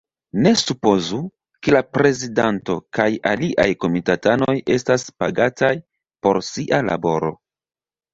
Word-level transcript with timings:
Ne 0.45 0.51
supozu, 0.59 1.17
ke 1.67 1.73
la 1.75 1.81
prezidanto 1.97 2.77
kaj 2.99 3.05
aliaj 3.31 3.67
komitatanoj 3.85 4.55
estas 4.77 5.05
pagataj 5.25 5.71
por 6.29 6.41
sia 6.49 6.81
laboro! 6.89 7.31